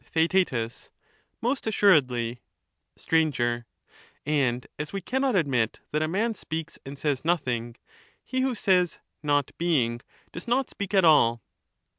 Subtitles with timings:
[0.03, 0.51] Theaet.
[1.41, 2.41] Most assuredly.
[2.97, 3.17] Str.
[4.25, 7.75] And as we cannot admit that a man speaks and says It is nothing,
[8.23, 10.01] he who says' not being'
[10.33, 11.43] does not speak at all.